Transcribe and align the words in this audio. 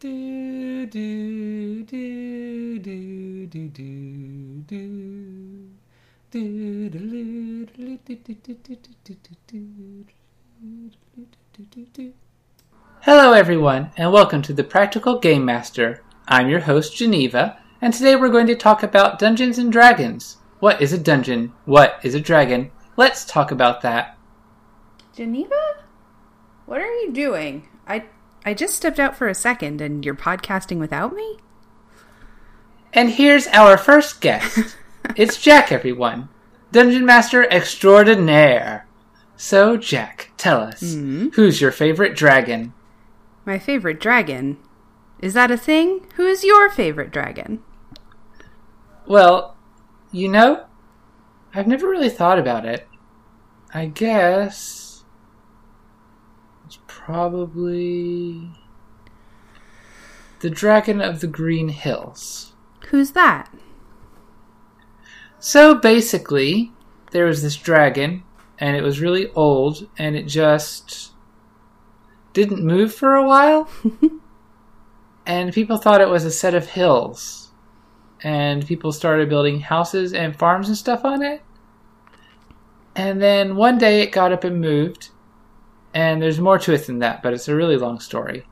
Do, 0.00 0.86
do, 0.86 1.82
do, 1.82 2.78
do, 2.78 2.78
do, 2.78 3.46
do, 3.46 3.68
do. 3.68 4.94
Hello, 13.02 13.32
everyone, 13.34 13.90
and 13.98 14.10
welcome 14.10 14.40
to 14.40 14.54
the 14.54 14.64
Practical 14.64 15.18
Game 15.18 15.44
Master. 15.44 16.02
I'm 16.26 16.48
your 16.48 16.60
host, 16.60 16.96
Geneva, 16.96 17.58
and 17.82 17.92
today 17.92 18.16
we're 18.16 18.30
going 18.30 18.46
to 18.46 18.56
talk 18.56 18.82
about 18.82 19.18
Dungeons 19.18 19.58
and 19.58 19.70
Dragons. 19.70 20.38
What 20.60 20.80
is 20.80 20.94
a 20.94 20.98
dungeon? 20.98 21.52
What 21.66 22.00
is 22.02 22.14
a 22.14 22.20
dragon? 22.20 22.70
Let's 22.96 23.26
talk 23.26 23.50
about 23.50 23.82
that. 23.82 24.16
Geneva? 25.14 25.84
What 26.64 26.80
are 26.80 26.86
you 26.86 27.12
doing? 27.12 27.68
I 27.86 28.04
I 28.44 28.54
just 28.54 28.74
stepped 28.74 28.98
out 28.98 29.16
for 29.16 29.28
a 29.28 29.34
second 29.34 29.80
and 29.80 30.04
you're 30.04 30.14
podcasting 30.14 30.78
without 30.78 31.14
me? 31.14 31.38
And 32.92 33.10
here's 33.10 33.46
our 33.48 33.76
first 33.76 34.20
guest. 34.20 34.76
it's 35.16 35.36
Jacq, 35.36 35.70
everyone. 35.70 36.28
Dungeon 36.72 37.04
Master 37.04 37.44
Extraordinaire. 37.50 38.86
So, 39.36 39.76
Jacq, 39.76 40.26
tell 40.36 40.60
us, 40.60 40.94
hmm? 40.94 41.28
who's 41.30 41.60
your 41.60 41.72
favorite 41.72 42.14
dragon? 42.14 42.72
My 43.44 43.58
favorite 43.58 44.00
dragon. 44.00 44.58
Is 45.20 45.34
that 45.34 45.50
a 45.50 45.56
thing? 45.56 46.06
Who 46.16 46.26
is 46.26 46.44
your 46.44 46.70
favorite 46.70 47.10
dragon? 47.10 47.62
Well, 49.06 49.56
you 50.12 50.28
know, 50.28 50.66
I've 51.54 51.66
never 51.66 51.88
really 51.88 52.10
thought 52.10 52.38
about 52.38 52.64
it. 52.64 52.86
I 53.72 53.86
guess 53.86 54.79
probably 57.04 58.50
the 60.40 60.50
Dragon 60.50 61.00
of 61.00 61.20
the 61.20 61.26
Green 61.26 61.68
Hills. 61.68 62.52
Who's 62.88 63.12
that? 63.12 63.52
So 65.38 65.74
basically, 65.74 66.72
there 67.12 67.26
was 67.26 67.42
this 67.42 67.56
dragon, 67.56 68.22
and 68.58 68.76
it 68.76 68.82
was 68.82 69.00
really 69.00 69.30
old, 69.32 69.88
and 69.98 70.16
it 70.16 70.26
just 70.26 71.12
didn't 72.32 72.64
move 72.64 72.94
for 72.94 73.14
a 73.14 73.26
while. 73.26 73.68
and 75.26 75.52
people 75.52 75.78
thought 75.78 76.00
it 76.00 76.08
was 76.08 76.24
a 76.24 76.30
set 76.30 76.54
of 76.54 76.70
hills. 76.70 77.50
And 78.22 78.66
people 78.66 78.92
started 78.92 79.30
building 79.30 79.60
houses 79.60 80.12
and 80.12 80.38
farms 80.38 80.68
and 80.68 80.76
stuff 80.76 81.04
on 81.04 81.22
it. 81.22 81.42
And 82.94 83.22
then 83.22 83.56
one 83.56 83.78
day 83.78 84.02
it 84.02 84.12
got 84.12 84.32
up 84.32 84.44
and 84.44 84.60
moved. 84.60 85.10
And 85.92 86.22
there's 86.22 86.40
more 86.40 86.58
to 86.58 86.72
it 86.72 86.86
than 86.86 87.00
that, 87.00 87.22
but 87.22 87.32
it's 87.32 87.48
a 87.48 87.54
really 87.54 87.76
long 87.76 88.00
story. 88.00 88.46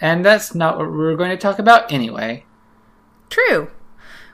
And 0.00 0.24
that's 0.24 0.54
not 0.54 0.78
what 0.78 0.90
we're 0.90 1.16
going 1.16 1.30
to 1.30 1.36
talk 1.36 1.58
about 1.58 1.90
anyway. 1.92 2.44
True. 3.28 3.70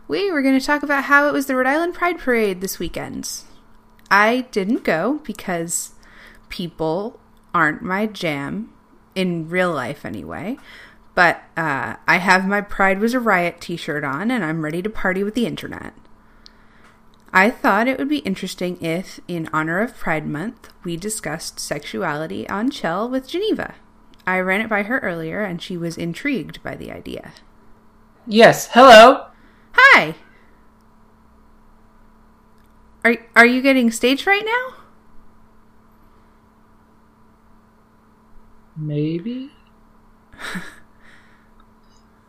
We 0.09 0.31
were 0.31 0.43
going 0.43 0.59
to 0.59 0.65
talk 0.65 0.83
about 0.83 1.05
how 1.05 1.29
it 1.29 1.33
was 1.33 1.47
the 1.47 1.57
Rhode 1.57 1.67
Island 1.67 1.95
Pride 1.95 2.19
Parade 2.19 2.61
this 2.61 2.79
weekend. 2.79 3.29
I 4.11 4.43
didn't 4.51 4.85
go 4.85 5.21
because 5.25 5.93
people 6.49 7.19
aren't 7.55 7.83
my 7.83 8.07
jam, 8.07 8.73
in 9.15 9.49
real 9.49 9.73
life 9.73 10.05
anyway. 10.05 10.57
But 11.15 11.43
uh, 11.57 11.97
I 12.07 12.19
have 12.19 12.47
my 12.47 12.61
Pride 12.61 12.99
Was 12.99 13.15
a 13.15 13.21
Riot 13.21 13.61
t 13.61 13.77
shirt 13.77 14.05
on 14.05 14.31
and 14.31 14.45
I'm 14.45 14.65
ready 14.65 14.83
to 14.83 14.91
party 14.91 15.23
with 15.23 15.35
the 15.35 15.47
internet. 15.47 15.93
I 17.33 17.51
thought 17.51 17.89
it 17.89 17.99
would 17.99 18.11
be 18.11 18.19
interesting 18.19 18.77
if, 18.83 19.19
in 19.27 19.49
honor 19.55 19.81
of 19.81 19.97
Pride 19.97 20.27
Month, 20.27 20.69
we 20.85 20.99
discussed 20.99 21.59
sexuality 21.59 22.47
on 22.51 22.71
Chell 22.71 23.09
with 23.09 23.27
Geneva. 23.27 23.75
I 24.27 24.39
ran 24.41 24.61
it 24.61 24.69
by 24.69 24.83
her 24.83 24.99
earlier 24.99 25.43
and 25.43 25.63
she 25.63 25.79
was 25.79 25.97
intrigued 25.97 26.63
by 26.63 26.77
the 26.77 26.93
idea. 26.93 27.33
Yes, 28.27 28.69
hello! 28.73 29.29
Hi! 29.73 30.15
Are, 33.03 33.17
are 33.35 33.47
you 33.47 33.63
getting 33.63 33.91
stage 33.91 34.27
right 34.27 34.45
now? 34.45 34.77
Maybe? 38.77 39.53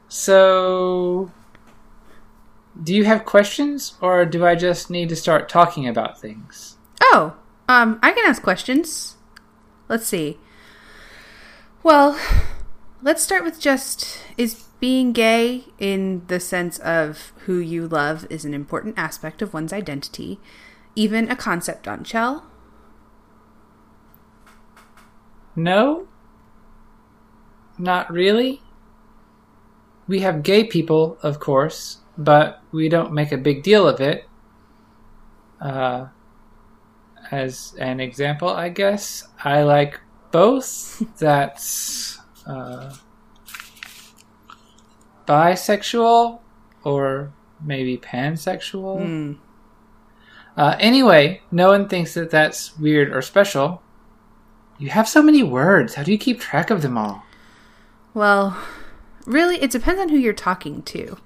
so. 0.07 1.31
Do 2.81 2.93
you 2.95 3.03
have 3.03 3.25
questions, 3.25 3.95
or 4.01 4.25
do 4.25 4.45
I 4.45 4.55
just 4.55 4.89
need 4.89 5.09
to 5.09 5.15
start 5.15 5.47
talking 5.47 5.87
about 5.87 6.19
things? 6.19 6.77
Oh, 7.01 7.35
um, 7.69 7.99
I 8.01 8.11
can 8.11 8.27
ask 8.27 8.41
questions. 8.41 9.15
Let's 9.87 10.07
see. 10.07 10.39
Well, 11.83 12.19
let's 13.01 13.21
start 13.21 13.43
with 13.43 13.59
just 13.59 14.19
is 14.37 14.63
being 14.79 15.13
gay 15.13 15.65
in 15.77 16.23
the 16.27 16.39
sense 16.39 16.79
of 16.79 17.31
who 17.45 17.57
you 17.57 17.87
love 17.87 18.25
is 18.29 18.43
an 18.43 18.53
important 18.53 18.97
aspect 18.97 19.41
of 19.41 19.53
one's 19.53 19.71
identity, 19.71 20.39
even 20.95 21.29
a 21.29 21.35
concept 21.35 21.87
on 21.87 22.03
Chell? 22.03 22.45
No? 25.55 26.07
Not 27.77 28.11
really? 28.11 28.61
We 30.07 30.19
have 30.19 30.43
gay 30.43 30.63
people, 30.63 31.17
of 31.21 31.39
course, 31.39 31.99
but 32.17 32.61
we 32.71 32.89
don't 32.89 33.13
make 33.13 33.31
a 33.31 33.37
big 33.37 33.63
deal 33.63 33.87
of 33.87 33.99
it. 33.99 34.27
Uh, 35.59 36.07
as 37.31 37.73
an 37.79 37.99
example, 37.99 38.49
I 38.49 38.69
guess, 38.69 39.27
I 39.43 39.63
like 39.63 39.99
both. 40.31 41.01
That's 41.17 42.19
uh, 42.45 42.93
bisexual 45.27 46.39
or 46.83 47.33
maybe 47.61 47.97
pansexual. 47.97 49.01
Hmm. 49.01 49.33
Uh, 50.55 50.75
anyway, 50.79 51.41
no 51.51 51.69
one 51.69 51.87
thinks 51.87 52.13
that 52.13 52.29
that's 52.29 52.77
weird 52.77 53.11
or 53.11 53.23
special. 53.23 53.81
You 54.77 54.89
have 54.89 55.09
so 55.09 55.23
many 55.23 55.41
words. 55.41 55.95
How 55.95 56.03
do 56.03 56.11
you 56.11 56.17
keep 56.17 56.39
track 56.39 56.69
of 56.69 56.83
them 56.83 56.95
all? 56.95 57.23
Well, 58.13 58.55
really, 59.25 59.55
it 59.63 59.71
depends 59.71 59.99
on 59.99 60.09
who 60.09 60.17
you're 60.17 60.33
talking 60.33 60.83
to. 60.83 61.17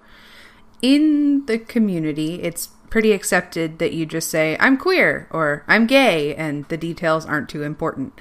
In 0.81 1.45
the 1.45 1.57
community, 1.57 2.41
it's 2.43 2.67
pretty 2.89 3.11
accepted 3.11 3.79
that 3.79 3.93
you 3.93 4.05
just 4.05 4.29
say, 4.29 4.57
I'm 4.59 4.77
queer 4.77 5.27
or 5.31 5.63
I'm 5.67 5.87
gay, 5.87 6.35
and 6.35 6.65
the 6.69 6.77
details 6.77 7.25
aren't 7.25 7.49
too 7.49 7.63
important. 7.63 8.13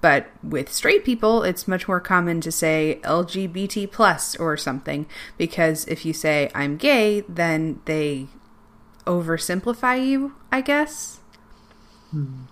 But 0.00 0.28
with 0.42 0.72
straight 0.72 1.04
people, 1.04 1.42
it's 1.42 1.66
much 1.66 1.88
more 1.88 2.00
common 2.00 2.40
to 2.42 2.52
say 2.52 3.00
LGBT 3.02 3.90
plus 3.90 4.36
or 4.36 4.56
something, 4.56 5.06
because 5.36 5.86
if 5.86 6.04
you 6.04 6.12
say 6.12 6.50
I'm 6.54 6.76
gay, 6.76 7.22
then 7.28 7.80
they 7.84 8.28
oversimplify 9.06 10.06
you, 10.06 10.34
I 10.52 10.60
guess. 10.60 11.20
Hmm. 12.10 12.42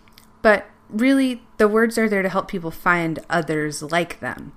But 0.42 0.66
really, 0.88 1.42
the 1.58 1.68
words 1.68 1.98
are 1.98 2.08
there 2.08 2.22
to 2.22 2.28
help 2.28 2.48
people 2.48 2.70
find 2.70 3.20
others 3.30 3.82
like 3.82 4.20
them. 4.20 4.52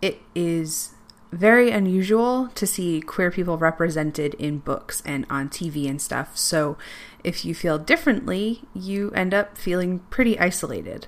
It 0.00 0.20
is 0.34 0.94
very 1.32 1.70
unusual 1.70 2.48
to 2.48 2.66
see 2.66 3.00
queer 3.00 3.30
people 3.30 3.56
represented 3.56 4.34
in 4.34 4.58
books 4.58 5.02
and 5.04 5.26
on 5.30 5.48
TV 5.48 5.88
and 5.88 6.02
stuff. 6.02 6.36
So 6.36 6.76
if 7.22 7.44
you 7.44 7.54
feel 7.54 7.78
differently, 7.78 8.62
you 8.74 9.10
end 9.12 9.32
up 9.32 9.56
feeling 9.56 10.00
pretty 10.10 10.38
isolated. 10.38 11.06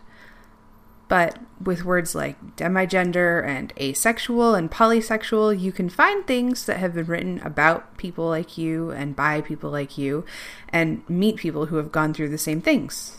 But 1.08 1.38
with 1.60 1.84
words 1.84 2.14
like 2.14 2.56
demigender 2.56 3.46
and 3.46 3.72
asexual 3.78 4.54
and 4.54 4.70
polysexual, 4.70 5.58
you 5.58 5.70
can 5.70 5.90
find 5.90 6.26
things 6.26 6.64
that 6.66 6.78
have 6.78 6.94
been 6.94 7.06
written 7.06 7.38
about 7.40 7.98
people 7.98 8.28
like 8.28 8.56
you 8.56 8.90
and 8.92 9.14
by 9.14 9.42
people 9.42 9.70
like 9.70 9.98
you 9.98 10.24
and 10.70 11.06
meet 11.10 11.36
people 11.36 11.66
who 11.66 11.76
have 11.76 11.92
gone 11.92 12.14
through 12.14 12.30
the 12.30 12.38
same 12.38 12.62
things. 12.62 13.18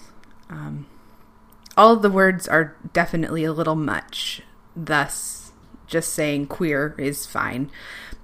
Um, 0.49 0.87
all 1.77 1.93
of 1.93 2.01
the 2.01 2.09
words 2.09 2.47
are 2.47 2.75
definitely 2.93 3.43
a 3.43 3.53
little 3.53 3.75
much, 3.75 4.41
thus, 4.75 5.42
just 5.93 6.13
saying 6.13 6.47
queer 6.47 6.95
is 6.97 7.25
fine. 7.25 7.71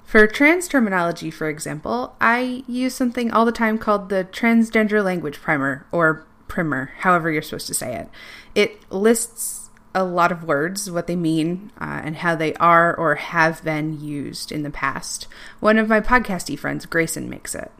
For 0.04 0.26
trans 0.28 0.68
terminology, 0.68 1.30
for 1.30 1.48
example, 1.48 2.16
I 2.20 2.64
use 2.68 2.96
something 2.96 3.32
all 3.32 3.46
the 3.46 3.52
time 3.52 3.78
called 3.78 4.10
the 4.10 4.28
Transgender 4.32 5.04
Language 5.04 5.40
Primer, 5.40 5.86
or 5.92 6.26
primer, 6.48 6.92
however 6.98 7.32
you're 7.32 7.44
supposed 7.44 7.68
to 7.68 7.76
say 7.76 7.96
it. 7.96 8.10
It 8.56 8.92
lists 8.92 9.70
a 9.94 10.04
lot 10.04 10.32
of 10.32 10.44
words, 10.44 10.90
what 10.90 11.06
they 11.06 11.16
mean, 11.16 11.72
uh, 11.80 12.02
and 12.04 12.18
how 12.18 12.34
they 12.36 12.56
are 12.56 12.96
or 12.96 13.16
have 13.16 13.64
been 13.64 14.02
used 14.02 14.52
in 14.52 14.64
the 14.64 14.72
past. 14.72 15.28
One 15.60 15.78
of 15.78 15.88
my 15.88 16.02
podcasty 16.02 16.58
friends, 16.58 16.88
Grayson, 16.88 17.30
makes 17.30 17.54
it. 17.54 17.72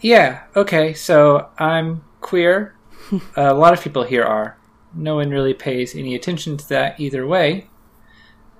Yeah, 0.00 0.42
okay, 0.56 0.94
so 0.94 1.48
I'm 1.58 2.02
queer. 2.20 2.74
a 3.36 3.54
lot 3.54 3.72
of 3.72 3.80
people 3.80 4.02
here 4.02 4.24
are. 4.24 4.57
No 4.94 5.16
one 5.16 5.30
really 5.30 5.54
pays 5.54 5.94
any 5.94 6.14
attention 6.14 6.56
to 6.56 6.68
that 6.70 6.98
either 6.98 7.26
way. 7.26 7.68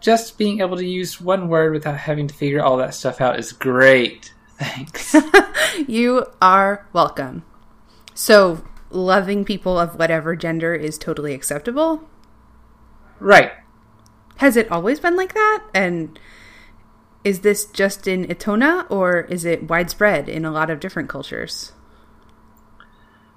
Just 0.00 0.38
being 0.38 0.60
able 0.60 0.76
to 0.76 0.86
use 0.86 1.20
one 1.20 1.48
word 1.48 1.72
without 1.72 1.96
having 1.96 2.28
to 2.28 2.34
figure 2.34 2.62
all 2.62 2.76
that 2.76 2.94
stuff 2.94 3.20
out 3.20 3.38
is 3.38 3.52
great. 3.52 4.32
Thanks. 4.58 5.14
You 5.86 6.26
are 6.42 6.88
welcome. 6.92 7.44
So, 8.14 8.64
loving 8.90 9.44
people 9.44 9.78
of 9.78 9.96
whatever 9.96 10.34
gender 10.34 10.74
is 10.74 10.98
totally 10.98 11.34
acceptable? 11.34 12.08
right. 13.20 13.52
Has 14.36 14.56
it 14.56 14.70
always 14.70 15.00
been 15.00 15.16
like 15.16 15.34
that? 15.34 15.64
And 15.74 16.18
is 17.24 17.40
this 17.40 17.66
just 17.66 18.06
in 18.06 18.24
Etona 18.26 18.88
or 18.90 19.22
is 19.22 19.44
it 19.44 19.68
widespread 19.68 20.28
in 20.28 20.44
a 20.44 20.52
lot 20.52 20.70
of 20.70 20.80
different 20.80 21.08
cultures? 21.08 21.72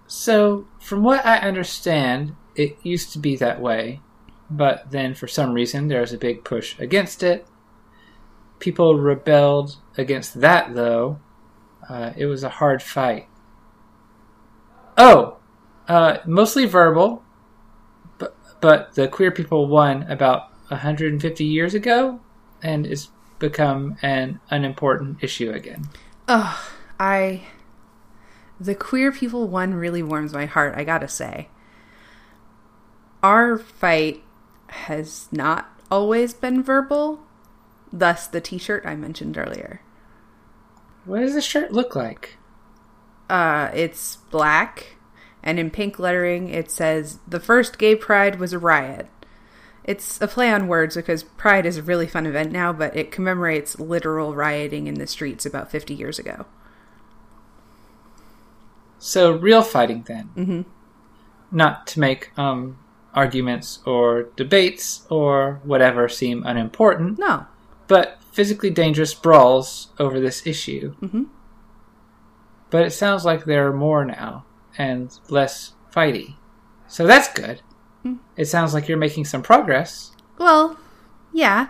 So, 0.08 0.68
from 0.80 1.04
what 1.04 1.26
I 1.26 1.38
understand, 1.38 2.36
it 2.62 2.78
used 2.84 3.12
to 3.14 3.20
be 3.20 3.36
that 3.38 3.60
way, 3.60 4.02
but 4.50 4.92
then 4.92 5.16
for 5.16 5.28
some 5.28 5.54
reason 5.54 5.88
there 5.88 6.02
was 6.02 6.14
a 6.14 6.18
big 6.18 6.44
push 6.44 6.78
against 6.80 7.24
it. 7.24 7.48
People 8.60 8.96
rebelled 9.00 9.78
against 9.98 10.42
that, 10.42 10.76
though. 10.76 11.20
Uh, 11.90 12.12
it 12.16 12.28
was 12.28 12.44
a 12.44 12.50
hard 12.50 12.84
fight. 12.84 13.28
Oh, 14.98 15.38
uh, 15.88 16.18
mostly 16.28 16.66
verbal, 16.66 17.24
but 18.20 18.36
but 18.62 18.94
the 18.94 19.08
queer 19.08 19.32
people 19.32 19.68
won 19.68 20.04
about 20.04 20.52
150 20.68 21.44
years 21.44 21.74
ago, 21.74 22.20
and 22.62 22.86
it's 22.86 23.10
become 23.40 23.98
an 24.04 24.40
unimportant 24.52 25.24
issue 25.24 25.52
again. 25.52 25.90
Oh, 26.28 26.72
I 27.00 27.42
the 28.60 28.76
queer 28.76 29.12
people 29.12 29.48
one 29.48 29.74
really 29.74 30.04
warms 30.04 30.34
my 30.34 30.46
heart, 30.46 30.76
I 30.78 30.84
gotta 30.84 31.08
say. 31.08 31.50
Our 33.24 33.58
fight 33.58 34.24
has 34.68 35.28
not 35.32 35.70
always 35.92 36.34
been 36.34 36.64
verbal, 36.64 37.20
thus 37.92 38.28
the 38.28 38.42
t 38.42 38.58
shirt 38.58 38.84
I 38.86 38.96
mentioned 38.96 39.38
earlier. 39.38 39.82
What 41.06 41.20
does 41.20 41.34
the 41.34 41.42
shirt 41.42 41.72
look 41.72 41.96
like? 41.96 42.38
Uh, 43.30 43.70
it's 43.74 44.18
black, 44.30 44.96
and 45.44 45.60
in 45.60 45.70
pink 45.72 46.00
lettering 46.00 46.50
it 46.50 46.70
says, 46.72 47.20
The 47.28 47.40
first 47.40 47.78
gay 47.78 47.96
pride 47.96 48.40
was 48.40 48.54
a 48.54 48.60
riot. 48.60 49.08
It's 49.84 50.22
a 50.22 50.28
play 50.28 50.52
on 50.52 50.68
words 50.68 50.96
because 50.96 51.24
Pride 51.24 51.66
is 51.66 51.78
a 51.78 51.82
really 51.82 52.06
fun 52.06 52.28
event 52.28 52.52
now, 52.52 52.72
but 52.72 52.96
it 52.96 53.10
commemorates 53.12 53.80
literal 53.80 54.36
rioting 54.36 54.86
in 54.86 54.94
the 54.96 55.08
streets 55.08 55.44
about 55.44 55.72
50 55.72 55.96
years 55.96 56.20
ago. 56.20 56.46
So 59.00 59.32
real 59.32 59.64
fighting 59.64 60.04
then, 60.08 60.30
Mm-hmm. 60.38 60.62
not 61.52 61.88
to 61.88 62.00
make 62.00 62.38
um, 62.38 62.78
arguments 63.14 63.80
or 63.86 64.24
debates 64.36 65.06
or 65.10 65.60
whatever 65.64 66.08
seem 66.08 66.44
unimportant, 66.46 67.20
No. 67.20 67.46
but 67.88 68.18
physically 68.32 68.70
dangerous 68.70 69.14
brawls 69.14 69.90
over 70.00 70.20
this 70.20 70.46
issue. 70.48 70.96
Mhm. 71.02 71.28
But 72.70 72.86
it 72.86 72.92
sounds 72.92 73.26
like 73.26 73.44
there 73.44 73.68
are 73.68 73.74
more 73.74 74.06
now 74.06 74.46
and 74.78 75.12
less 75.30 75.74
fighty, 75.94 76.36
so 76.88 77.06
that's 77.06 77.32
good. 77.34 77.62
Mm. 78.06 78.20
It 78.38 78.46
sounds 78.46 78.74
like 78.74 78.88
you're 78.88 78.98
making 78.98 79.26
some 79.26 79.42
progress. 79.44 80.12
Well, 80.38 80.78
yeah. 81.34 81.68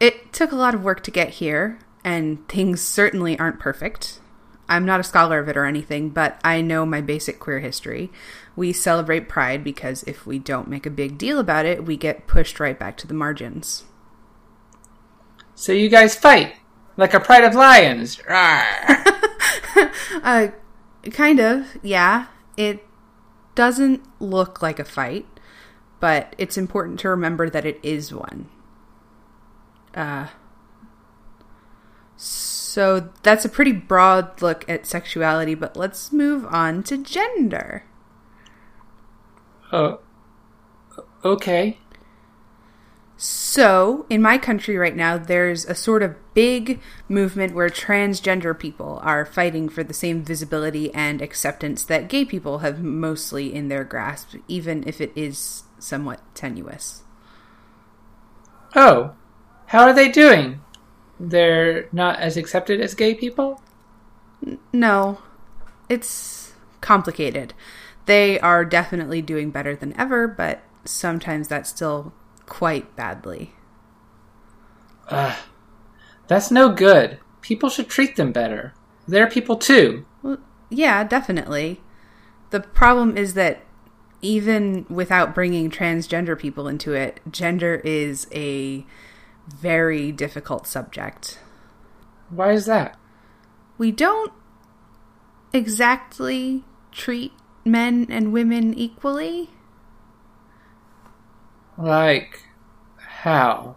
It 0.00 0.32
took 0.32 0.52
a 0.52 0.56
lot 0.56 0.74
of 0.74 0.84
work 0.84 1.02
to 1.04 1.10
get 1.10 1.30
here, 1.30 1.78
and 2.04 2.46
things 2.48 2.80
certainly 2.80 3.38
aren't 3.38 3.58
perfect. 3.58 4.20
I'm 4.68 4.86
not 4.86 5.00
a 5.00 5.04
scholar 5.04 5.38
of 5.38 5.48
it 5.48 5.56
or 5.56 5.64
anything, 5.64 6.10
but 6.10 6.40
I 6.42 6.60
know 6.60 6.86
my 6.86 7.00
basic 7.00 7.38
queer 7.38 7.60
history. 7.60 8.10
We 8.56 8.72
celebrate 8.72 9.28
Pride 9.28 9.62
because 9.62 10.02
if 10.04 10.26
we 10.26 10.38
don't 10.38 10.68
make 10.68 10.86
a 10.86 10.90
big 10.90 11.18
deal 11.18 11.38
about 11.38 11.66
it, 11.66 11.84
we 11.84 11.96
get 11.96 12.26
pushed 12.26 12.60
right 12.60 12.78
back 12.78 12.96
to 12.98 13.06
the 13.06 13.14
margins. 13.14 13.84
So 15.54 15.72
you 15.72 15.88
guys 15.88 16.14
fight 16.14 16.54
like 16.96 17.14
a 17.14 17.20
pride 17.20 17.44
of 17.44 17.54
lions. 17.54 18.20
Uh, 20.22 20.48
kind 21.10 21.40
of, 21.40 21.76
yeah. 21.82 22.26
It 22.56 22.86
doesn't 23.54 24.02
look 24.20 24.62
like 24.62 24.78
a 24.78 24.84
fight, 24.84 25.26
but 26.00 26.34
it's 26.38 26.56
important 26.56 27.00
to 27.00 27.08
remember 27.08 27.50
that 27.50 27.66
it 27.66 27.80
is 27.82 28.14
one. 28.14 28.48
Uh, 29.94 30.28
so 32.16 32.53
that's 33.22 33.44
a 33.44 33.48
pretty 33.48 33.72
broad 33.72 34.42
look 34.42 34.68
at 34.68 34.86
sexuality, 34.86 35.54
but 35.54 35.76
let's 35.76 36.12
move 36.12 36.44
on 36.46 36.82
to 36.84 36.98
gender. 36.98 37.84
oh, 39.72 40.00
okay. 41.24 41.78
So, 43.16 44.06
in 44.10 44.20
my 44.20 44.38
country 44.38 44.76
right 44.76 44.96
now, 44.96 45.16
there's 45.16 45.64
a 45.64 45.74
sort 45.74 46.02
of 46.02 46.16
big 46.34 46.80
movement 47.08 47.54
where 47.54 47.68
transgender 47.68 48.58
people 48.58 48.98
are 49.04 49.24
fighting 49.24 49.68
for 49.68 49.84
the 49.84 49.94
same 49.94 50.24
visibility 50.24 50.92
and 50.92 51.22
acceptance 51.22 51.84
that 51.84 52.08
gay 52.08 52.24
people 52.24 52.58
have 52.58 52.82
mostly 52.82 53.54
in 53.54 53.68
their 53.68 53.84
grasp, 53.84 54.34
even 54.48 54.82
if 54.86 55.00
it 55.00 55.12
is 55.14 55.62
somewhat 55.78 56.20
tenuous. 56.34 57.04
Oh, 58.74 59.14
how 59.66 59.84
are 59.84 59.92
they 59.92 60.10
doing? 60.10 60.60
They're 61.18 61.88
not 61.92 62.18
as 62.18 62.36
accepted 62.36 62.80
as 62.80 62.94
gay 62.94 63.14
people? 63.14 63.60
No, 64.72 65.18
it's 65.88 66.52
complicated. 66.80 67.54
They 68.06 68.38
are 68.40 68.64
definitely 68.64 69.22
doing 69.22 69.50
better 69.50 69.74
than 69.74 69.98
ever, 69.98 70.28
but 70.28 70.62
sometimes 70.84 71.48
that's 71.48 71.70
still 71.70 72.12
quite 72.46 72.94
badly. 72.96 73.54
Ugh. 75.08 75.36
That's 76.26 76.50
no 76.50 76.72
good. 76.72 77.18
People 77.40 77.68
should 77.68 77.88
treat 77.88 78.16
them 78.16 78.32
better. 78.32 78.74
They're 79.06 79.28
people 79.28 79.56
too. 79.56 80.06
Well, 80.22 80.38
yeah, 80.70 81.04
definitely. 81.04 81.80
The 82.50 82.60
problem 82.60 83.16
is 83.16 83.34
that 83.34 83.62
even 84.22 84.86
without 84.88 85.34
bringing 85.34 85.70
transgender 85.70 86.38
people 86.38 86.66
into 86.66 86.94
it, 86.94 87.20
gender 87.30 87.82
is 87.84 88.26
a 88.32 88.86
very 89.48 90.12
difficult 90.12 90.66
subject. 90.66 91.38
Why 92.30 92.52
is 92.52 92.66
that? 92.66 92.98
We 93.78 93.90
don't 93.90 94.32
exactly 95.52 96.64
treat 96.92 97.32
men 97.64 98.06
and 98.10 98.32
women 98.32 98.74
equally. 98.74 99.50
Like, 101.76 102.44
how? 102.96 103.76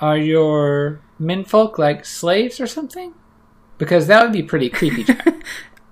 Are 0.00 0.18
your 0.18 1.00
menfolk 1.18 1.78
like 1.78 2.04
slaves 2.04 2.60
or 2.60 2.66
something? 2.66 3.14
Because 3.78 4.06
that 4.06 4.22
would 4.22 4.32
be 4.32 4.42
pretty 4.42 4.70
creepy, 4.70 5.04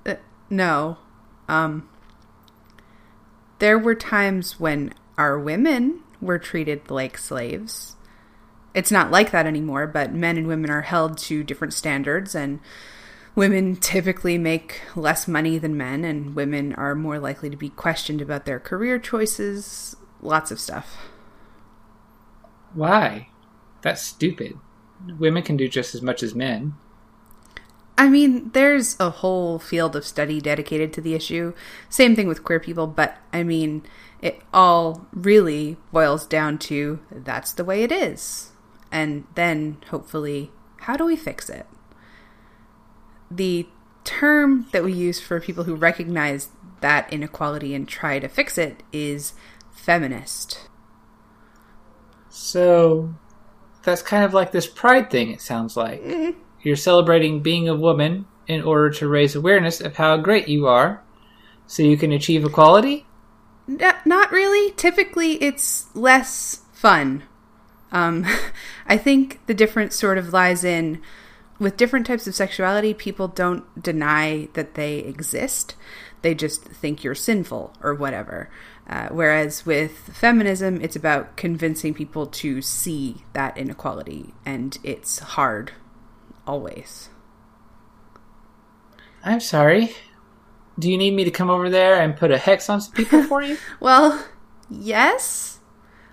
Uh, 0.06 0.14
no. 0.50 0.98
Um 1.48 1.88
there 3.58 3.78
were 3.78 3.94
times 3.94 4.58
when 4.58 4.92
our 5.16 5.38
women 5.38 6.00
were 6.20 6.38
treated 6.38 6.90
like 6.90 7.16
slaves. 7.16 7.94
It's 8.74 8.90
not 8.90 9.10
like 9.10 9.30
that 9.30 9.46
anymore, 9.46 9.86
but 9.86 10.12
men 10.12 10.36
and 10.36 10.46
women 10.46 10.70
are 10.70 10.82
held 10.82 11.18
to 11.18 11.44
different 11.44 11.74
standards 11.74 12.34
and 12.34 12.60
women 13.34 13.76
typically 13.76 14.38
make 14.38 14.80
less 14.94 15.26
money 15.26 15.58
than 15.58 15.76
men 15.76 16.04
and 16.04 16.34
women 16.34 16.74
are 16.74 16.94
more 16.94 17.18
likely 17.18 17.50
to 17.50 17.56
be 17.56 17.70
questioned 17.70 18.20
about 18.20 18.44
their 18.44 18.60
career 18.60 18.98
choices, 18.98 19.96
lots 20.20 20.50
of 20.50 20.60
stuff. 20.60 20.96
Why? 22.74 23.28
That's 23.82 24.02
stupid. 24.02 24.58
Women 25.18 25.42
can 25.42 25.56
do 25.56 25.68
just 25.68 25.94
as 25.94 26.02
much 26.02 26.22
as 26.22 26.34
men. 26.34 26.74
I 27.98 28.08
mean, 28.08 28.50
there's 28.52 28.98
a 28.98 29.10
whole 29.10 29.58
field 29.58 29.94
of 29.96 30.06
study 30.06 30.40
dedicated 30.40 30.92
to 30.94 31.00
the 31.00 31.14
issue. 31.14 31.52
Same 31.88 32.16
thing 32.16 32.26
with 32.26 32.44
queer 32.44 32.60
people, 32.60 32.86
but 32.86 33.18
I 33.32 33.42
mean, 33.42 33.82
it 34.20 34.40
all 34.52 35.06
really 35.12 35.76
boils 35.92 36.26
down 36.26 36.58
to 36.58 37.00
that's 37.10 37.52
the 37.52 37.64
way 37.64 37.82
it 37.82 37.92
is. 37.92 38.51
And 38.92 39.24
then, 39.34 39.78
hopefully, 39.90 40.52
how 40.80 40.96
do 40.96 41.06
we 41.06 41.16
fix 41.16 41.48
it? 41.48 41.66
The 43.30 43.66
term 44.04 44.66
that 44.72 44.84
we 44.84 44.92
use 44.92 45.18
for 45.18 45.40
people 45.40 45.64
who 45.64 45.74
recognize 45.74 46.50
that 46.80 47.10
inequality 47.12 47.74
and 47.74 47.88
try 47.88 48.18
to 48.18 48.28
fix 48.28 48.58
it 48.58 48.82
is 48.92 49.32
feminist. 49.72 50.68
So, 52.28 53.14
that's 53.82 54.02
kind 54.02 54.24
of 54.24 54.34
like 54.34 54.52
this 54.52 54.66
pride 54.66 55.10
thing, 55.10 55.30
it 55.30 55.40
sounds 55.40 55.76
like. 55.76 56.02
Mm-hmm. 56.02 56.38
You're 56.60 56.76
celebrating 56.76 57.40
being 57.40 57.68
a 57.68 57.74
woman 57.74 58.26
in 58.46 58.62
order 58.62 58.90
to 58.90 59.08
raise 59.08 59.34
awareness 59.34 59.80
of 59.80 59.96
how 59.96 60.16
great 60.18 60.48
you 60.48 60.66
are 60.66 61.02
so 61.66 61.82
you 61.82 61.96
can 61.96 62.12
achieve 62.12 62.44
equality? 62.44 63.06
N- 63.68 63.94
not 64.04 64.30
really. 64.30 64.72
Typically, 64.72 65.42
it's 65.42 65.94
less 65.94 66.62
fun. 66.72 67.22
Um, 67.92 68.26
I 68.86 68.96
think 68.96 69.44
the 69.46 69.54
difference 69.54 69.94
sort 69.94 70.18
of 70.18 70.32
lies 70.32 70.64
in 70.64 71.00
with 71.58 71.76
different 71.76 72.06
types 72.06 72.26
of 72.26 72.34
sexuality, 72.34 72.92
people 72.92 73.28
don't 73.28 73.80
deny 73.80 74.48
that 74.54 74.74
they 74.74 74.98
exist. 74.98 75.76
They 76.22 76.34
just 76.34 76.64
think 76.64 77.04
you're 77.04 77.14
sinful 77.14 77.74
or 77.80 77.94
whatever. 77.94 78.50
Uh, 78.88 79.08
whereas 79.10 79.64
with 79.64 79.92
feminism, 80.12 80.80
it's 80.80 80.96
about 80.96 81.36
convincing 81.36 81.94
people 81.94 82.26
to 82.26 82.60
see 82.60 83.24
that 83.32 83.56
inequality, 83.56 84.34
and 84.44 84.76
it's 84.82 85.20
hard, 85.20 85.72
always. 86.46 87.10
I'm 89.24 89.40
sorry. 89.40 89.94
Do 90.78 90.90
you 90.90 90.98
need 90.98 91.14
me 91.14 91.22
to 91.24 91.30
come 91.30 91.48
over 91.48 91.70
there 91.70 92.00
and 92.00 92.16
put 92.16 92.32
a 92.32 92.38
hex 92.38 92.68
on 92.68 92.80
some 92.80 92.92
people 92.92 93.22
for 93.22 93.42
you? 93.42 93.56
Well, 93.80 94.24
yes. 94.68 95.51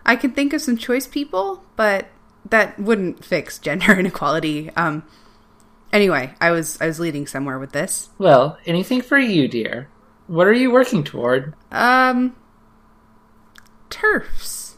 I 0.10 0.16
can 0.16 0.32
think 0.32 0.54
of 0.54 0.62
some 0.62 0.76
choice 0.76 1.06
people, 1.06 1.64
but 1.76 2.08
that 2.50 2.80
wouldn't 2.80 3.24
fix 3.24 3.60
gender 3.60 3.94
inequality. 4.00 4.72
Um, 4.72 5.04
anyway, 5.94 6.34
I 6.42 6.50
was 6.50 6.82
I 6.82 6.88
was 6.88 7.00
leading 7.00 7.28
somewhere 7.28 7.60
with 7.60 7.74
this. 7.74 8.10
Well, 8.18 8.58
anything 8.66 9.04
for 9.04 9.20
you, 9.20 9.48
dear. 9.48 9.88
What 10.26 10.48
are 10.48 10.54
you 10.54 10.72
working 10.72 11.04
toward? 11.04 11.54
Um, 11.72 12.36
TERFs. 13.92 14.78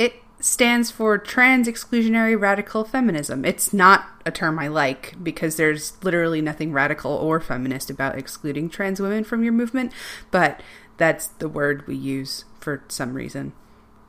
It 0.00 0.14
stands 0.40 0.90
for 0.90 1.16
Trans 1.16 1.68
Exclusionary 1.68 2.38
Radical 2.38 2.84
Feminism. 2.84 3.44
It's 3.44 3.72
not 3.72 4.06
a 4.26 4.32
term 4.32 4.58
I 4.58 4.66
like 4.66 5.14
because 5.22 5.54
there's 5.54 5.92
literally 6.02 6.40
nothing 6.40 6.72
radical 6.72 7.12
or 7.12 7.38
feminist 7.38 7.88
about 7.88 8.18
excluding 8.18 8.68
trans 8.68 9.00
women 9.00 9.22
from 9.22 9.44
your 9.44 9.52
movement, 9.52 9.92
but 10.32 10.60
that's 10.96 11.28
the 11.28 11.48
word 11.48 11.86
we 11.86 11.94
use 11.94 12.46
for 12.58 12.82
some 12.88 13.14
reason. 13.14 13.52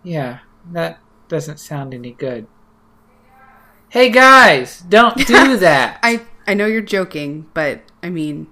Yeah, 0.05 0.39
that 0.71 0.99
doesn't 1.27 1.59
sound 1.59 1.93
any 1.93 2.11
good. 2.11 2.45
Hey 3.89 4.09
guys, 4.09 4.81
don't 4.81 5.17
do 5.25 5.57
that. 5.57 5.99
I 6.03 6.21
I 6.47 6.53
know 6.53 6.67
you're 6.67 6.81
joking, 6.81 7.47
but 7.53 7.81
I 8.03 8.09
mean 8.11 8.47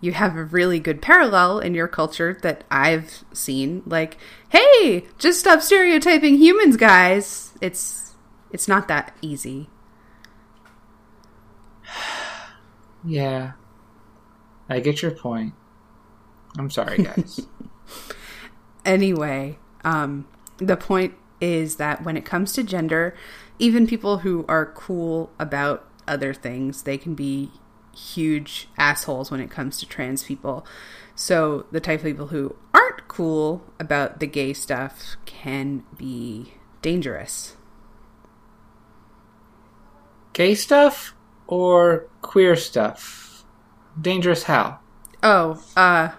you 0.00 0.12
have 0.12 0.36
a 0.36 0.44
really 0.44 0.80
good 0.80 1.02
parallel 1.02 1.58
in 1.58 1.74
your 1.74 1.88
culture 1.88 2.38
that 2.42 2.64
I've 2.70 3.24
seen 3.32 3.82
like, 3.84 4.16
"Hey, 4.48 5.04
just 5.18 5.40
stop 5.40 5.60
stereotyping 5.60 6.36
humans, 6.36 6.76
guys." 6.78 7.52
It's 7.60 8.14
it's 8.50 8.68
not 8.68 8.88
that 8.88 9.14
easy. 9.20 9.68
yeah. 13.04 13.52
I 14.70 14.80
get 14.80 15.02
your 15.02 15.10
point. 15.10 15.52
I'm 16.58 16.70
sorry, 16.70 17.02
guys. 17.02 17.46
anyway, 18.84 19.58
um 19.84 20.26
the 20.58 20.76
point 20.76 21.14
is 21.40 21.76
that 21.76 22.04
when 22.04 22.16
it 22.16 22.24
comes 22.24 22.52
to 22.52 22.62
gender, 22.62 23.16
even 23.58 23.86
people 23.86 24.18
who 24.18 24.44
are 24.48 24.66
cool 24.66 25.30
about 25.38 25.88
other 26.06 26.34
things, 26.34 26.82
they 26.82 26.98
can 26.98 27.14
be 27.14 27.50
huge 27.94 28.68
assholes 28.76 29.30
when 29.30 29.40
it 29.40 29.50
comes 29.50 29.78
to 29.78 29.86
trans 29.86 30.24
people. 30.24 30.66
So 31.14 31.66
the 31.70 31.80
type 31.80 32.00
of 32.00 32.06
people 32.06 32.28
who 32.28 32.56
aren't 32.72 33.08
cool 33.08 33.64
about 33.80 34.20
the 34.20 34.26
gay 34.26 34.52
stuff 34.52 35.16
can 35.26 35.84
be 35.96 36.54
dangerous. 36.82 37.56
Gay 40.32 40.54
stuff 40.54 41.14
or 41.46 42.06
queer 42.22 42.54
stuff? 42.54 43.44
Dangerous 44.00 44.44
how? 44.44 44.78
Oh, 45.22 45.62
uh 45.76 46.10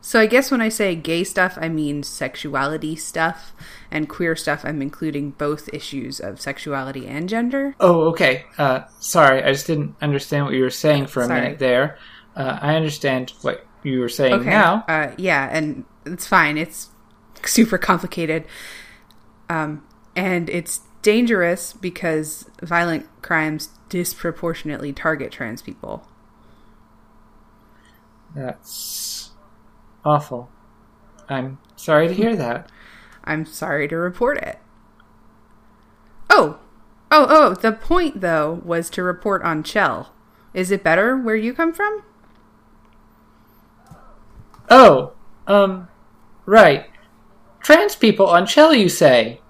so 0.00 0.20
I 0.20 0.26
guess 0.26 0.50
when 0.50 0.60
I 0.60 0.68
say 0.68 0.94
gay 0.94 1.24
stuff, 1.24 1.58
I 1.60 1.68
mean 1.68 2.02
sexuality 2.02 2.96
stuff, 2.96 3.52
and 3.90 4.08
queer 4.08 4.36
stuff, 4.36 4.64
I'm 4.64 4.80
including 4.80 5.30
both 5.32 5.68
issues 5.72 6.20
of 6.20 6.40
sexuality 6.40 7.06
and 7.06 7.28
gender. 7.28 7.74
Oh, 7.80 8.08
okay. 8.10 8.44
Uh, 8.56 8.80
sorry, 9.00 9.42
I 9.42 9.52
just 9.52 9.66
didn't 9.66 9.96
understand 10.00 10.44
what 10.44 10.54
you 10.54 10.62
were 10.62 10.70
saying 10.70 11.06
for 11.08 11.22
a 11.22 11.26
Sorry. 11.26 11.40
minute 11.40 11.58
there. 11.58 11.98
Uh, 12.36 12.58
I 12.60 12.76
understand 12.76 13.32
what 13.42 13.66
you 13.82 14.00
were 14.00 14.08
saying 14.08 14.34
Okay. 14.34 14.50
now. 14.50 14.84
Uh, 14.88 15.12
yeah, 15.18 15.48
and 15.50 15.84
it's 16.06 16.26
fine. 16.26 16.56
It's 16.58 16.90
super 17.44 17.78
complicated. 17.78 18.44
Um, 19.48 19.84
and 20.14 20.48
it's 20.50 20.80
dangerous 21.02 21.72
because 21.72 22.48
violent 22.62 23.06
crimes 23.22 23.70
disproportionately 23.88 24.92
target 24.92 25.32
trans 25.32 25.62
people. 25.62 26.06
That's 28.34 29.27
awful. 30.08 30.50
I'm 31.28 31.58
sorry 31.76 32.08
to 32.08 32.14
hear 32.14 32.34
that. 32.36 32.70
I'm 33.24 33.44
sorry 33.44 33.86
to 33.88 33.96
report 33.96 34.38
it. 34.38 34.58
Oh, 36.30 36.58
oh, 37.10 37.26
oh, 37.28 37.54
the 37.54 37.72
point 37.72 38.20
though 38.20 38.60
was 38.64 38.88
to 38.90 39.02
report 39.02 39.42
on 39.42 39.62
Chell. 39.62 40.12
Is 40.54 40.70
it 40.70 40.82
better 40.82 41.16
where 41.16 41.36
you 41.36 41.52
come 41.52 41.72
from? 41.72 42.02
Oh, 44.70 45.12
um, 45.46 45.88
right. 46.46 46.86
Trans 47.60 47.96
people 47.96 48.26
on 48.26 48.46
Chell, 48.46 48.74
you 48.74 48.88
say? 48.88 49.40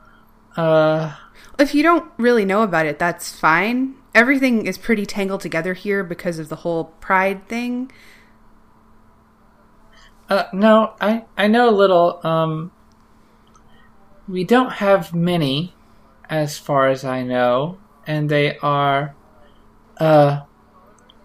Uh, 0.56 1.14
If 1.58 1.74
you 1.74 1.82
don't 1.82 2.10
really 2.18 2.44
know 2.44 2.62
about 2.62 2.86
it, 2.86 2.98
that's 2.98 3.36
fine. 3.38 3.94
Everything 4.14 4.66
is 4.66 4.78
pretty 4.78 5.06
tangled 5.06 5.40
together 5.40 5.74
here 5.74 6.02
because 6.02 6.38
of 6.38 6.48
the 6.48 6.56
whole 6.56 6.84
pride 7.00 7.48
thing. 7.48 7.90
Uh, 10.28 10.44
no, 10.52 10.94
I, 11.00 11.24
I 11.36 11.46
know 11.46 11.68
a 11.68 11.74
little, 11.74 12.20
um, 12.24 12.70
we 14.28 14.44
don't 14.44 14.72
have 14.72 15.14
many, 15.14 15.74
as 16.28 16.58
far 16.58 16.88
as 16.88 17.04
I 17.04 17.22
know, 17.22 17.78
and 18.06 18.28
they 18.28 18.58
are, 18.58 19.14
uh, 19.98 20.42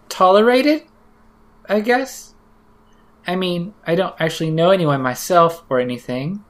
tolerated, 0.10 0.84
I 1.68 1.82
guess? 1.82 2.34
I 3.26 3.36
mean, 3.36 3.74
I 3.86 3.96
don't 3.96 4.16
actually 4.20 4.52
know 4.52 4.72
anyone 4.72 5.02
myself 5.02 5.64
or 5.70 5.80
anything, 5.80 6.44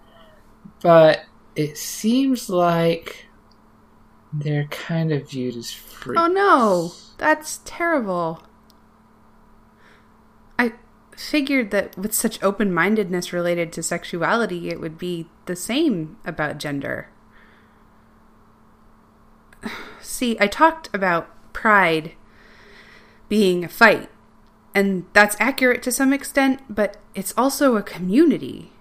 but 0.81 1.22
it 1.55 1.77
seems 1.77 2.50
like 2.50 3.27
they're 4.31 4.65
kind 4.65 5.12
of 5.12 5.29
viewed 5.29 5.55
as 5.55 5.72
freaks. 5.72 6.19
Oh 6.19 6.27
no, 6.27 6.93
that's 7.17 7.62
terrible. 7.65 8.43
Figured 11.15 11.72
that 11.72 11.98
with 11.98 12.13
such 12.13 12.41
open 12.41 12.74
mindedness 12.74 13.34
related 13.34 13.72
to 13.74 13.84
sexuality, 13.84 14.70
it 14.70 14.79
would 14.79 14.98
be 14.98 15.27
the 15.46 15.55
same 15.55 16.17
about 16.25 16.58
gender. 16.58 17.10
See, 20.01 20.38
I 20.39 20.48
talked 20.48 20.89
about 20.93 21.29
pride 21.53 22.13
being 23.29 23.63
a 23.63 23.70
fight, 23.70 24.10
and 24.75 25.05
that's 25.13 25.38
accurate 25.39 25.84
to 25.84 25.91
some 25.91 26.13
extent, 26.13 26.62
but 26.70 26.98
it's 27.15 27.34
also 27.38 27.75
a 27.75 27.84
community. 27.84 28.72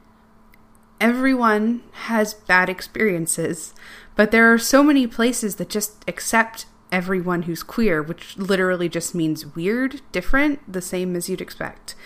Everyone 1.00 1.82
has 1.92 2.34
bad 2.34 2.68
experiences, 2.68 3.74
but 4.14 4.30
there 4.30 4.52
are 4.52 4.58
so 4.58 4.82
many 4.82 5.06
places 5.06 5.56
that 5.56 5.68
just 5.68 6.04
accept 6.08 6.66
everyone 6.92 7.42
who's 7.42 7.62
queer, 7.62 8.02
which 8.02 8.36
literally 8.36 8.88
just 8.88 9.14
means 9.14 9.56
weird, 9.56 10.00
different, 10.12 10.72
the 10.72 10.82
same 10.82 11.16
as 11.16 11.28
you'd 11.28 11.40
expect. 11.40 11.96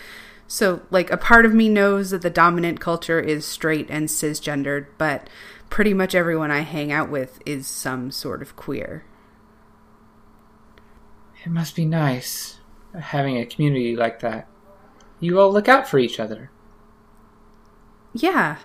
So, 0.47 0.81
like, 0.89 1.11
a 1.11 1.17
part 1.17 1.45
of 1.45 1.53
me 1.53 1.67
knows 1.67 2.11
that 2.11 2.21
the 2.21 2.29
dominant 2.29 2.79
culture 2.79 3.19
is 3.19 3.45
straight 3.45 3.87
and 3.89 4.07
cisgendered, 4.07 4.87
but 4.97 5.29
pretty 5.69 5.93
much 5.93 6.15
everyone 6.15 6.51
I 6.51 6.61
hang 6.61 6.91
out 6.91 7.09
with 7.09 7.39
is 7.45 7.67
some 7.67 8.11
sort 8.11 8.41
of 8.41 8.55
queer. 8.55 9.03
It 11.43 11.49
must 11.49 11.75
be 11.75 11.85
nice 11.85 12.59
having 12.97 13.37
a 13.37 13.45
community 13.45 13.95
like 13.95 14.21
that. 14.21 14.47
You 15.19 15.39
all 15.39 15.51
look 15.51 15.67
out 15.67 15.87
for 15.87 15.99
each 15.99 16.19
other. 16.19 16.49
Yeah. 18.13 18.57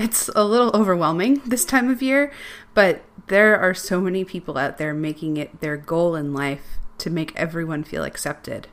It's 0.00 0.30
a 0.34 0.44
little 0.44 0.70
overwhelming 0.72 1.42
this 1.44 1.66
time 1.66 1.90
of 1.90 2.00
year, 2.00 2.32
but 2.72 3.04
there 3.26 3.60
are 3.60 3.74
so 3.74 4.00
many 4.00 4.24
people 4.24 4.56
out 4.56 4.78
there 4.78 4.94
making 4.94 5.36
it 5.36 5.60
their 5.60 5.76
goal 5.76 6.16
in 6.16 6.32
life 6.32 6.78
to 6.96 7.10
make 7.10 7.36
everyone 7.36 7.84
feel 7.84 8.02
accepted. 8.02 8.68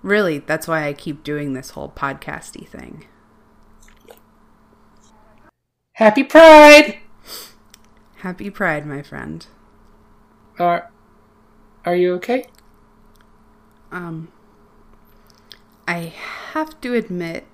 Really, 0.00 0.38
that's 0.38 0.66
why 0.66 0.86
I 0.86 0.94
keep 0.94 1.22
doing 1.22 1.52
this 1.52 1.72
whole 1.72 1.90
podcasty 1.90 2.66
thing. 2.66 3.04
Happy 5.96 6.24
Pride! 6.24 7.00
Happy 8.20 8.48
Pride, 8.48 8.86
my 8.86 9.02
friend. 9.02 9.46
Are 10.58 10.90
are 11.84 11.96
you 11.96 12.14
okay? 12.14 12.46
Um 13.92 14.32
I 15.86 16.14
have 16.52 16.80
to 16.80 16.94
admit 16.94 17.44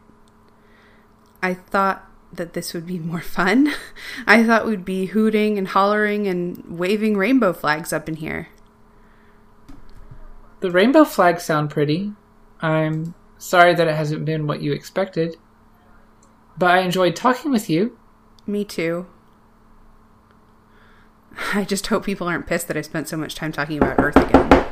I 1.42 1.52
thought 1.52 2.08
that 2.36 2.52
this 2.52 2.74
would 2.74 2.86
be 2.86 2.98
more 2.98 3.20
fun. 3.20 3.72
I 4.26 4.44
thought 4.44 4.66
we'd 4.66 4.84
be 4.84 5.06
hooting 5.06 5.58
and 5.58 5.68
hollering 5.68 6.26
and 6.26 6.62
waving 6.66 7.16
rainbow 7.16 7.52
flags 7.52 7.92
up 7.92 8.08
in 8.08 8.16
here. 8.16 8.48
The 10.60 10.70
rainbow 10.70 11.04
flags 11.04 11.42
sound 11.42 11.70
pretty. 11.70 12.12
I'm 12.60 13.14
sorry 13.38 13.74
that 13.74 13.88
it 13.88 13.94
hasn't 13.94 14.24
been 14.24 14.46
what 14.46 14.62
you 14.62 14.72
expected. 14.72 15.36
But 16.58 16.70
I 16.70 16.78
enjoyed 16.78 17.14
talking 17.14 17.50
with 17.50 17.68
you. 17.68 17.98
Me 18.46 18.64
too. 18.64 19.06
I 21.52 21.64
just 21.64 21.88
hope 21.88 22.06
people 22.06 22.26
aren't 22.26 22.46
pissed 22.46 22.68
that 22.68 22.76
I 22.76 22.80
spent 22.80 23.08
so 23.08 23.16
much 23.16 23.34
time 23.34 23.52
talking 23.52 23.76
about 23.76 23.98
Earth 23.98 24.16
again. 24.16 24.66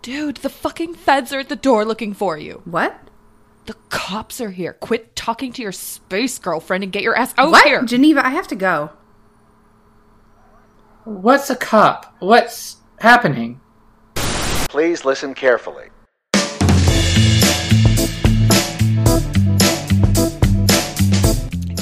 Dude, 0.00 0.38
the 0.38 0.48
fucking 0.48 0.94
feds 0.94 1.32
are 1.32 1.40
at 1.40 1.48
the 1.48 1.56
door 1.56 1.84
looking 1.84 2.14
for 2.14 2.38
you. 2.38 2.62
What? 2.64 2.98
The 3.66 3.74
cops 3.90 4.40
are 4.40 4.50
here. 4.50 4.72
Quit 4.74 5.14
talking 5.14 5.52
to 5.52 5.62
your 5.62 5.72
space 5.72 6.38
girlfriend 6.38 6.84
and 6.84 6.92
get 6.92 7.02
your 7.02 7.16
ass 7.16 7.32
out 7.38 7.50
what? 7.50 7.64
here. 7.64 7.82
Geneva, 7.84 8.24
I 8.26 8.30
have 8.30 8.48
to 8.48 8.56
go. 8.56 8.90
What's 11.04 11.50
a 11.50 11.56
cop? 11.56 12.14
What's 12.20 12.76
happening? 13.00 13.60
Please 14.14 15.04
listen 15.04 15.34
carefully. 15.34 15.88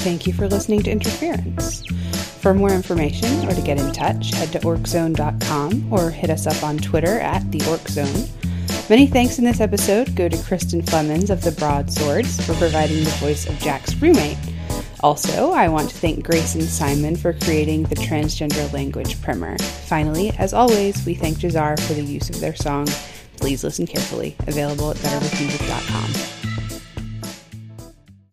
thank 0.00 0.26
you 0.26 0.32
for 0.32 0.48
listening 0.48 0.82
to 0.82 0.90
Interference. 0.90 1.84
For 2.40 2.54
more 2.54 2.72
information 2.72 3.46
or 3.46 3.54
to 3.54 3.60
get 3.60 3.78
in 3.78 3.92
touch, 3.92 4.30
head 4.30 4.50
to 4.52 4.58
orczone.com 4.60 5.92
or 5.92 6.10
hit 6.10 6.30
us 6.30 6.46
up 6.46 6.62
on 6.64 6.78
Twitter 6.78 7.20
at 7.20 7.48
the 7.52 7.58
orczone. 7.60 8.39
Many 8.90 9.06
thanks 9.06 9.38
in 9.38 9.44
this 9.44 9.60
episode 9.60 10.16
go 10.16 10.28
to 10.28 10.36
Kristin 10.38 10.82
Flemons 10.82 11.30
of 11.30 11.42
the 11.42 11.52
Broadswords 11.52 12.44
for 12.44 12.54
providing 12.54 13.04
the 13.04 13.16
voice 13.20 13.46
of 13.46 13.54
Jacq's 13.60 13.94
roommate. 14.02 14.36
Also, 14.98 15.52
I 15.52 15.68
want 15.68 15.90
to 15.90 15.96
thank 15.96 16.24
Grayson 16.24 16.62
Simon 16.62 17.14
for 17.14 17.32
creating 17.32 17.84
the 17.84 17.94
transgender 17.94 18.70
language 18.72 19.22
primer. 19.22 19.56
Finally, 19.58 20.32
as 20.38 20.52
always, 20.52 21.06
we 21.06 21.14
thank 21.14 21.38
Jahzzar 21.38 21.78
for 21.78 21.92
the 21.94 22.02
use 22.02 22.30
of 22.30 22.40
their 22.40 22.56
song 22.56 22.88
Please 23.36 23.62
Listen 23.62 23.86
Carefully, 23.86 24.34
available 24.48 24.90
at 24.90 24.96
betterwithmusic.com. 24.96 26.39